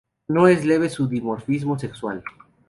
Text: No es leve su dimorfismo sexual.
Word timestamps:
No 0.27 0.47
es 0.47 0.65
leve 0.65 0.89
su 0.89 1.07
dimorfismo 1.07 1.77
sexual. 1.77 2.23